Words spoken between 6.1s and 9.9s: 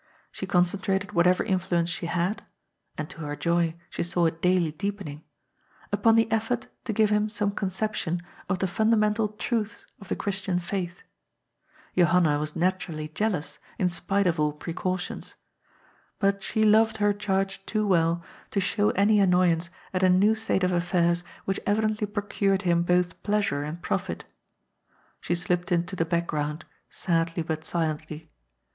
the effort to give him some conception of the fundamental truths